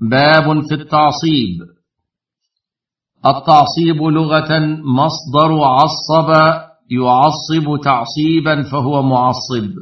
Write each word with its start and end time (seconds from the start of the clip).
باب 0.00 0.62
في 0.68 0.74
التعصيب. 0.74 1.60
التعصيب 3.26 4.02
لغة 4.02 4.58
مصدر 4.84 5.64
عصب 5.64 6.30
يعصب 6.90 7.82
تعصيبا 7.84 8.62
فهو 8.62 9.02
معصب. 9.02 9.74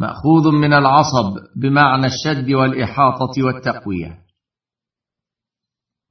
مأخوذ 0.00 0.50
من 0.52 0.72
العصب 0.72 1.36
بمعنى 1.56 2.06
الشد 2.06 2.50
والإحاطة 2.50 3.44
والتقوية. 3.44 4.18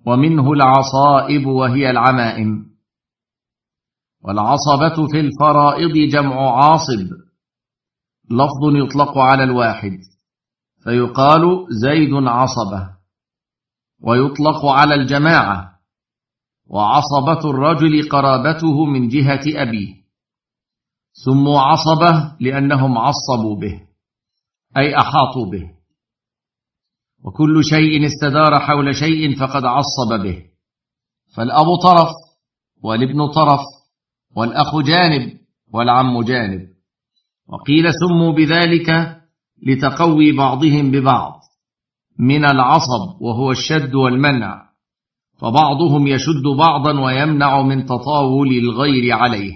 ومنه 0.05 0.52
العصائب 0.52 1.46
وهي 1.46 1.89
العمائم. 1.89 2.66
والعصبة 4.23 5.07
في 5.11 5.20
الفرائض 5.20 6.11
جمع 6.11 6.64
عاصب. 6.64 7.07
لفظ 8.32 8.75
يطلق 8.75 9.18
على 9.18 9.43
الواحد. 9.43 10.00
فيقال 10.90 11.66
زيد 11.70 12.14
عصبة 12.14 12.90
ويطلق 14.02 14.66
على 14.66 14.96
الجماعة 14.96 15.80
وعصبة 16.68 17.50
الرجل 17.50 18.09
قرابته 18.09 18.86
من 18.86 19.08
جهة 19.08 19.41
أبيه 19.48 19.96
سموا 21.13 21.60
عصبة 21.60 22.36
لأنهم 22.40 22.98
عصبوا 22.98 23.55
به 23.55 23.82
أي 24.77 24.98
أحاطوا 24.98 25.46
به. 25.52 25.72
وكل 27.24 27.63
شيء 27.63 28.05
استدار 28.05 28.60
حول 28.60 28.96
شيء 28.96 29.40
فقد 29.40 29.66
عصب 29.66 30.24
به 30.24 30.46
فالأب 31.35 31.66
طرف 31.84 32.10
والابن 32.84 33.27
طرف 33.27 33.62
والأخ 34.35 34.80
جانب 34.80 35.40
والعم 35.74 36.21
جانب. 36.21 36.68
وقيل 37.48 37.94
سموا 37.94 38.34
بذلك 38.34 39.19
لتقوي 39.63 40.31
بعضهم 40.31 40.91
ببعض. 40.91 41.40
من 42.20 42.45
العصب 42.45 43.22
وهو 43.22 43.52
الشد 43.52 43.95
والمنع. 43.95 44.70
فبعضهم 45.41 46.08
يشد 46.08 46.44
بعضا 46.58 47.02
ويمنع 47.02 47.62
من 47.62 47.85
تطاول 47.85 48.48
الغير 48.48 49.13
عليه. 49.13 49.54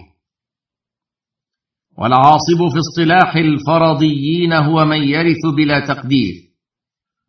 والعاصب 1.98 2.74
في 2.74 2.80
اصطلاح 2.80 3.36
الفرضيين 3.36 4.54
هو 4.54 4.86
من 4.86 5.04
يرث 5.04 5.46
بلا 5.58 5.80
تقدير. 5.80 6.34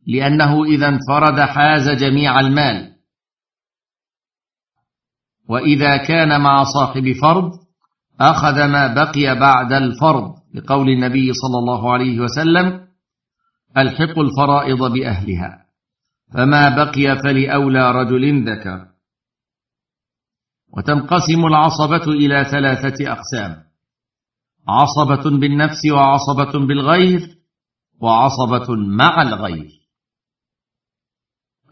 لأنه 0.06 0.64
إذا 0.64 0.88
انفرد 0.88 1.40
حاز 1.40 1.88
جميع 1.90 2.40
المال. 2.40 2.94
وإذا 5.48 5.96
كان 5.96 6.40
مع 6.40 6.64
صاحب 6.64 7.12
فرض 7.22 7.50
أخذ 8.20 8.66
ما 8.66 8.94
بقي 8.94 9.40
بعد 9.40 9.72
الفرض. 9.72 10.43
لقول 10.54 10.88
النبي 10.88 11.32
صلى 11.32 11.58
الله 11.58 11.92
عليه 11.92 12.20
وسلم 12.20 12.88
الحق 13.76 14.18
الفرائض 14.18 14.92
بأهلها 14.92 15.64
فما 16.34 16.68
بقي 16.68 17.18
فلأولى 17.24 17.92
رجل 17.92 18.44
ذكر. 18.50 18.86
وتنقسم 20.76 21.46
العصبة 21.46 22.12
إلى 22.12 22.44
ثلاثة 22.44 23.12
أقسام 23.12 23.64
عصبة 24.68 25.38
بالنفس 25.40 25.86
وعصبة 25.92 26.66
بالغير 26.66 27.20
وعصبة 28.00 28.74
مع 28.76 29.22
الغير. 29.22 29.70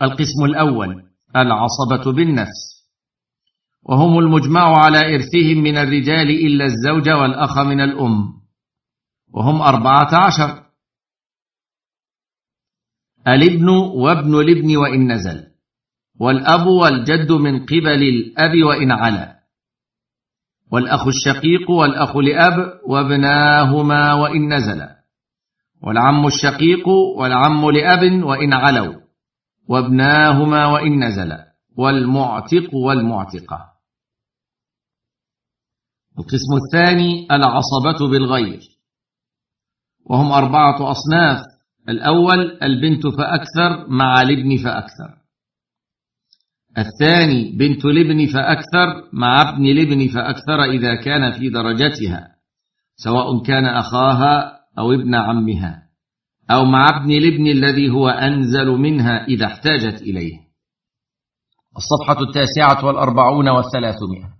القسم 0.02 0.44
الأول 0.44 1.02
العصبة 1.36 2.12
بالنفس 2.12 2.72
وهم 3.82 4.18
المجمع 4.18 4.78
على 4.84 5.14
إرثهم 5.14 5.62
من 5.62 5.76
الرجال 5.76 6.30
إلا 6.30 6.64
الزوج 6.64 7.08
والأخ 7.08 7.58
من 7.58 7.80
الأم. 7.80 8.41
وهم 9.32 9.62
أربعة 9.62 10.26
عشر 10.26 10.62
الابن 13.28 13.68
وابن 13.68 14.40
الابن 14.40 14.76
وإن 14.76 15.12
نزل 15.12 15.52
والأب 16.20 16.66
والجد 16.66 17.32
من 17.32 17.66
قبل 17.66 18.02
الأب 18.02 18.62
وإن 18.66 18.92
علا 18.92 19.42
والأخ 20.72 21.06
الشقيق 21.06 21.70
والأخ 21.70 22.16
لأب 22.16 22.80
وابناهما 22.86 24.14
وإن 24.14 24.54
نزلا 24.54 25.02
والعم 25.82 26.26
الشقيق 26.26 26.88
والعم 26.88 27.70
لأب 27.70 28.24
وإن 28.24 28.52
علوا 28.52 29.00
وابناهما 29.68 30.66
وإن 30.66 31.04
نزلا 31.04 31.52
والمعتق 31.76 32.74
والمعتقة. 32.74 33.72
القسم 36.18 36.52
الثاني 36.64 37.26
العصبة 37.30 38.10
بالغير. 38.10 38.60
وهم 40.06 40.32
أربعة 40.32 40.90
أصناف. 40.90 41.38
الأول 41.88 42.58
البنت 42.62 43.06
فأكثر 43.06 43.88
مع 43.88 44.22
الابن 44.22 44.56
فأكثر. 44.56 45.22
الثاني 46.78 47.52
بنت 47.52 47.84
الابن 47.84 48.26
فأكثر 48.26 49.08
مع 49.12 49.40
ابن 49.40 49.66
الابن 49.66 50.08
فأكثر 50.08 50.64
إذا 50.64 50.94
كان 50.94 51.32
في 51.32 51.48
درجتها 51.48 52.28
سواء 52.96 53.42
كان 53.42 53.66
أخاها 53.66 54.52
أو 54.78 54.92
ابن 54.92 55.14
عمها 55.14 55.82
أو 56.50 56.64
مع 56.64 56.86
ابن 56.88 57.10
الابن 57.10 57.46
الذي 57.46 57.90
هو 57.90 58.08
أنزل 58.08 58.66
منها 58.66 59.24
إذا 59.24 59.46
احتاجت 59.46 60.02
إليه. 60.02 60.38
الصفحة 61.76 62.22
التاسعة 62.22 62.84
والأربعون 62.84 63.48
والثلاثمائة. 63.48 64.32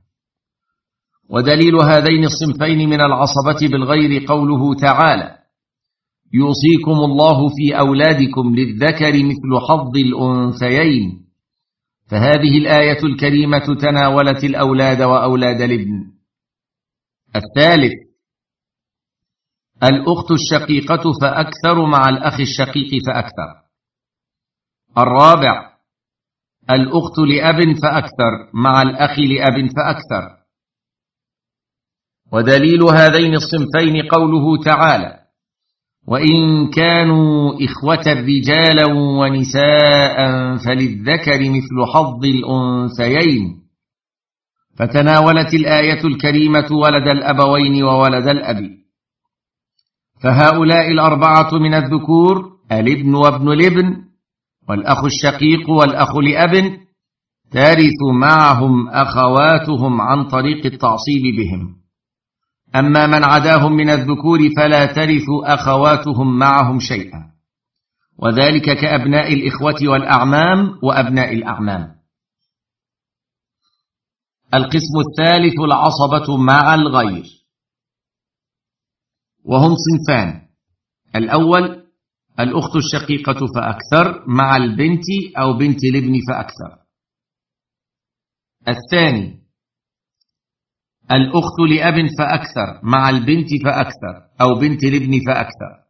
ودليل 1.30 1.74
هذين 1.76 2.24
الصنفين 2.24 2.88
من 2.88 3.00
العصبة 3.00 3.68
بالغير 3.68 4.24
قوله 4.28 4.74
تعالى 4.74 5.41
يوصيكم 6.34 7.04
الله 7.04 7.48
في 7.48 7.78
أولادكم 7.78 8.54
للذكر 8.54 9.12
مثل 9.24 9.66
حظ 9.68 9.96
الأنثيين. 9.96 11.22
فهذه 12.10 12.58
الآية 12.58 13.04
الكريمة 13.04 13.76
تناولت 13.80 14.44
الأولاد 14.44 15.02
وأولاد 15.02 15.60
الابن. 15.60 16.12
الثالث 17.36 17.92
الأخت 19.82 20.30
الشقيقة 20.30 21.02
فأكثر 21.22 21.86
مع 21.86 22.08
الأخ 22.08 22.40
الشقيق 22.40 22.90
فأكثر. 23.06 23.62
الرابع 24.98 25.72
الأخت 26.70 27.18
لأب 27.18 27.76
فأكثر 27.82 28.50
مع 28.54 28.82
الأخ 28.82 29.18
لأب 29.18 29.70
فأكثر. 29.76 30.42
ودليل 32.32 32.82
هذين 32.82 33.34
الصنفين 33.34 34.08
قوله 34.08 34.62
تعالى 34.64 35.21
وإن 36.06 36.70
كانوا 36.70 37.52
إخوة 37.64 38.06
رجالا 38.06 38.86
ونساء 38.94 40.16
فللذكر 40.56 41.40
مثل 41.40 41.92
حظ 41.94 42.24
الأنثيين. 42.24 43.62
فتناولت 44.76 45.54
الآية 45.54 46.04
الكريمة 46.04 46.68
ولد 46.72 47.08
الأبوين 47.08 47.82
وولد 47.84 48.28
الأب. 48.28 48.70
فهؤلاء 50.22 50.90
الأربعة 50.90 51.50
من 51.52 51.74
الذكور 51.74 52.52
الابن 52.72 53.14
وابن 53.14 53.52
الابن 53.52 53.96
والأخ 54.68 55.04
الشقيق 55.04 55.70
والأخ 55.70 56.16
لأب 56.16 56.52
ترث 57.50 58.00
معهم 58.14 58.88
أخواتهم 58.88 60.00
عن 60.00 60.24
طريق 60.24 60.66
التعصيب 60.66 61.22
بهم. 61.38 61.81
أما 62.76 63.06
من 63.06 63.24
عداهم 63.24 63.72
من 63.72 63.90
الذكور 63.90 64.38
فلا 64.56 64.86
ترث 64.86 65.26
أخواتهم 65.44 66.38
معهم 66.38 66.80
شيئا. 66.80 67.32
وذلك 68.18 68.64
كأبناء 68.80 69.34
الإخوة 69.34 69.76
والأعمام 69.82 70.78
وأبناء 70.82 71.32
الأعمام. 71.32 71.94
القسم 74.54 74.94
الثالث 75.08 75.60
العصبة 75.60 76.36
مع 76.36 76.74
الغير. 76.74 77.24
وهم 79.44 79.74
صنفان. 79.76 80.42
الأول 81.16 81.82
الأخت 82.40 82.76
الشقيقة 82.76 83.46
فأكثر 83.54 84.24
مع 84.28 84.56
البنت 84.56 85.04
أو 85.38 85.52
بنت 85.52 85.84
الابن 85.84 86.20
فأكثر. 86.28 86.78
الثاني 88.68 89.41
الأخت 91.10 91.58
لأب 91.70 91.94
فأكثر 92.18 92.80
مع 92.82 93.10
البنت 93.10 93.48
فأكثر 93.64 94.14
أو 94.40 94.54
بنت 94.60 94.84
الابن 94.84 95.20
فأكثر. 95.26 95.82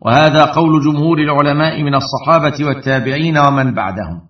وهذا 0.00 0.44
قول 0.44 0.84
جمهور 0.84 1.18
العلماء 1.18 1.82
من 1.82 1.94
الصحابة 1.94 2.64
والتابعين 2.66 3.38
ومن 3.38 3.74
بعدهم. 3.74 4.28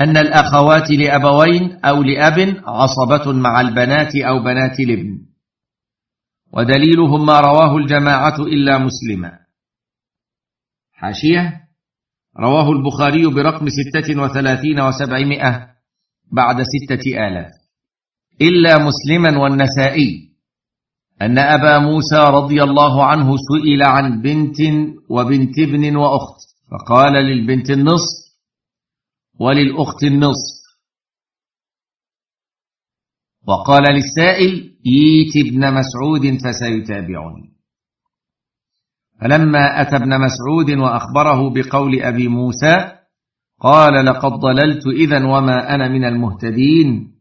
أن 0.00 0.16
الأخوات 0.16 0.90
لأبوين 0.90 1.84
أو 1.84 2.02
لأب 2.02 2.62
عصبة 2.66 3.32
مع 3.32 3.60
البنات 3.60 4.16
أو 4.16 4.44
بنات 4.44 4.80
الابن 4.80 5.26
ودليلهم 6.52 7.26
ما 7.26 7.40
رواه 7.40 7.76
الجماعة 7.76 8.40
إلا 8.40 8.78
مسلما. 8.78 9.38
حاشية. 10.92 11.66
رواه 12.40 12.72
البخاري 12.72 13.26
برقم 13.26 13.66
ستة 13.68 14.22
وثلاثين 14.22 14.80
وسبعمائة 14.80 15.68
بعد 16.32 16.56
ستة 16.62 17.26
آلاف. 17.26 17.65
إلا 18.40 18.78
مسلما 18.78 19.38
والنسائي. 19.38 20.26
أن 21.22 21.38
أبا 21.38 21.78
موسى 21.78 22.18
رضي 22.18 22.62
الله 22.62 23.04
عنه 23.04 23.34
سئل 23.36 23.82
عن 23.82 24.22
بنت 24.22 24.56
وبنت 25.10 25.58
ابن 25.58 25.96
وأخت 25.96 26.36
فقال 26.70 27.12
للبنت 27.12 27.70
النصف 27.70 28.36
وللأخت 29.40 30.02
النصف. 30.04 30.56
وقال 33.48 33.82
للسائل 33.94 34.76
إيت 34.86 35.46
ابن 35.46 35.74
مسعود 35.74 36.38
فسيتابعني. 36.44 37.56
فلما 39.20 39.82
أتى 39.82 39.96
ابن 39.96 40.20
مسعود 40.20 40.70
وأخبره 40.70 41.50
بقول 41.50 42.02
أبي 42.02 42.28
موسى 42.28 42.92
قال 43.60 44.06
لقد 44.06 44.32
ضللت 44.32 44.86
إذا 44.86 45.24
وما 45.24 45.74
أنا 45.74 45.88
من 45.88 46.04
المهتدين. 46.04 47.15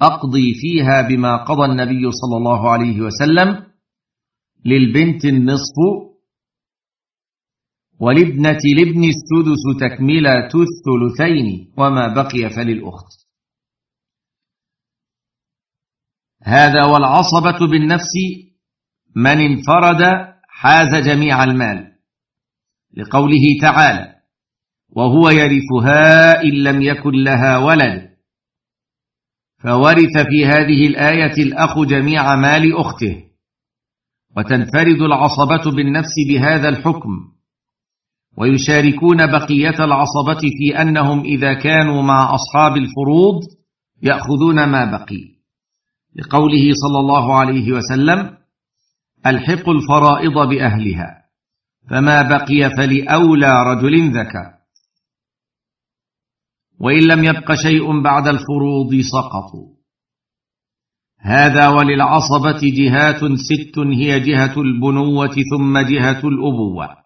أقضي 0.00 0.54
فيها 0.54 1.02
بما 1.08 1.36
قضى 1.44 1.64
النبي 1.64 2.10
صلى 2.10 2.36
الله 2.36 2.70
عليه 2.70 3.00
وسلم 3.00 3.66
للبنت 4.64 5.24
النصف 5.24 5.76
ولابنة 8.00 8.60
لابن 8.76 9.04
السدس 9.04 9.62
تكملة 9.80 10.50
الثلثين 10.54 11.72
وما 11.78 12.14
بقي 12.14 12.50
فللأخت. 12.50 13.22
هذا 16.42 16.84
والعصبة 16.84 17.66
بالنفس 17.70 18.12
من 19.16 19.38
انفرد 19.40 20.02
حاز 20.48 20.94
جميع 21.06 21.44
المال 21.44 21.92
لقوله 22.96 23.42
تعالى 23.60 24.14
وهو 24.88 25.30
يرثها 25.30 26.42
إن 26.42 26.50
لم 26.62 26.82
يكن 26.82 27.12
لها 27.12 27.58
ولد 27.58 28.11
فورث 29.62 30.18
في 30.28 30.46
هذه 30.46 30.86
الآية 30.86 31.42
الأخ 31.42 31.78
جميع 31.78 32.36
مال 32.36 32.76
أخته. 32.76 33.24
وتنفرد 34.36 35.00
العصبة 35.02 35.76
بالنفس 35.76 36.14
بهذا 36.28 36.68
الحكم. 36.68 37.10
ويشاركون 38.36 39.16
بقية 39.16 39.84
العصبة 39.84 40.40
في 40.40 40.82
أنهم 40.82 41.20
إذا 41.20 41.54
كانوا 41.54 42.02
مع 42.02 42.34
أصحاب 42.34 42.76
الفروض 42.76 43.40
يأخذون 44.02 44.64
ما 44.64 44.84
بقي. 44.84 45.24
لقوله 46.16 46.72
صلى 46.72 46.98
الله 47.00 47.40
عليه 47.40 47.72
وسلم 47.72 48.36
الحق 49.26 49.68
الفرائض 49.68 50.48
بأهلها 50.48 51.22
فما 51.90 52.22
بقي 52.22 52.70
فلأولى 52.76 53.62
رجل 53.66 54.10
ذكر. 54.10 54.61
وإن 56.82 57.02
لم 57.08 57.24
يبق 57.24 57.52
شيء 57.54 58.02
بعد 58.02 58.26
الفروض 58.28 58.94
سقطوا 59.12 59.82
هذا 61.18 61.68
وللعصبة 61.68 62.60
جهات 62.62 63.20
ست 63.48 63.78
هي 63.78 64.20
جهة 64.20 64.60
البنوة 64.60 65.36
ثم 65.56 65.78
جهة 65.78 66.28
الأبوة. 66.28 66.96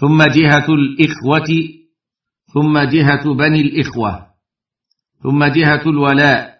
ثم 0.00 0.22
جهة 0.22 0.66
الإخوة 0.68 1.48
ثم 2.54 2.78
جهة 2.78 3.34
بني 3.34 3.60
الإخوة 3.60 4.26
ثم 5.22 5.44
جهة 5.44 5.82
الولاء. 5.86 6.56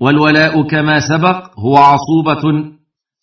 والولاء 0.00 0.68
كما 0.68 1.00
سبق 1.08 1.58
هو 1.58 1.76
عصوبة 1.76 2.74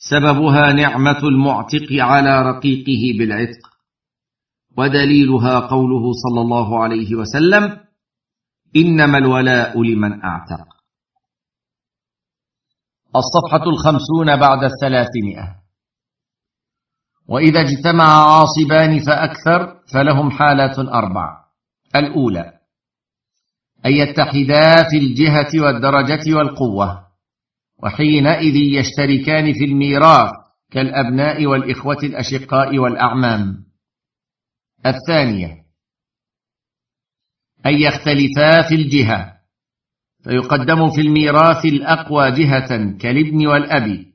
سببها 0.09 0.73
نعمة 0.73 1.19
المعتق 1.23 1.87
على 1.91 2.41
رقيقه 2.41 3.19
بالعتق 3.19 3.69
ودليلها 4.77 5.59
قوله 5.59 6.11
صلى 6.13 6.41
الله 6.41 6.83
عليه 6.83 7.15
وسلم 7.15 7.77
إنما 8.75 9.17
الولاء 9.17 9.83
لمن 9.83 10.23
أعتق. 10.23 10.67
الصفحة 13.15 13.63
الخمسون 13.69 14.39
بعد 14.39 14.63
الثلاثمائة. 14.63 15.61
وإذا 17.27 17.61
اجتمع 17.61 18.03
عاصبان 18.03 18.99
فأكثر 18.99 19.81
فلهم 19.93 20.31
حالات 20.31 20.79
أربع. 20.79 21.45
الأولى 21.95 22.53
أن 23.85 23.91
يتحدا 23.91 24.89
في 24.89 24.97
الجهة 24.97 25.65
والدرجة 25.65 26.35
والقوة. 26.35 27.10
وحينئذ 27.83 28.55
يشتركان 28.55 29.53
في 29.53 29.65
الميراث 29.65 30.31
كالأبناء 30.71 31.45
والإخوة 31.45 31.97
الأشقاء 32.03 32.77
والأعمام. 32.77 33.65
الثانية 34.85 35.65
أن 37.65 37.73
يختلفا 37.73 38.69
في 38.69 38.75
الجهة 38.75 39.37
فيقدم 40.23 40.89
في 40.89 41.01
الميراث 41.01 41.65
الأقوى 41.65 42.31
جهة 42.31 42.97
كالابن 42.97 43.47
والأب 43.47 44.05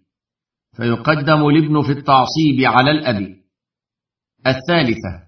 فيقدم 0.76 1.46
الابن 1.46 1.82
في 1.82 1.92
التعصيب 1.92 2.60
على 2.64 2.90
الأب. 2.90 3.36
الثالثة 4.46 5.26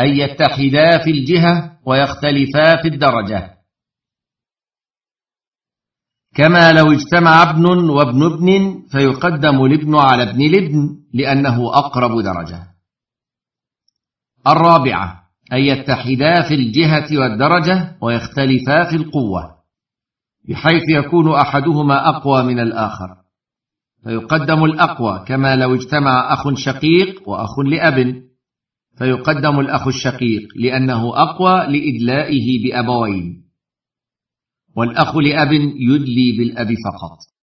أن 0.00 0.08
يتحدا 0.08 1.04
في 1.04 1.10
الجهة 1.10 1.78
ويختلفا 1.86 2.82
في 2.82 2.88
الدرجة. 2.88 3.61
كما 6.34 6.72
لو 6.72 6.92
اجتمع 6.92 7.50
ابن 7.50 7.90
وابن 7.90 8.22
ابن 8.22 8.82
فيقدم 8.90 9.64
الابن 9.64 9.96
على 9.96 10.22
ابن 10.22 10.40
الابن 10.40 10.96
لأنه 11.14 11.78
أقرب 11.78 12.20
درجة. 12.20 12.66
الرابعة 14.46 15.22
أن 15.52 15.58
يتحدا 15.58 16.42
في 16.48 16.54
الجهة 16.54 17.18
والدرجة 17.18 17.96
ويختلفا 18.00 18.90
في 18.90 18.96
القوة 18.96 19.56
بحيث 20.48 20.82
يكون 20.88 21.34
أحدهما 21.34 22.08
أقوى 22.08 22.42
من 22.42 22.60
الآخر. 22.60 23.16
فيقدم 24.04 24.64
الأقوى 24.64 25.24
كما 25.28 25.56
لو 25.56 25.74
اجتمع 25.74 26.32
أخ 26.32 26.54
شقيق 26.54 27.28
وأخ 27.28 27.58
لأب. 27.58 28.22
فيقدم 28.98 29.60
الأخ 29.60 29.86
الشقيق 29.86 30.48
لأنه 30.56 31.22
أقوى 31.22 31.66
لإدلائه 31.66 32.64
بأبوين. 32.64 33.41
والأخ 34.76 35.16
لأب 35.16 35.52
يدلي 35.76 36.32
بالأب 36.38 36.68
فقط. 36.68 37.18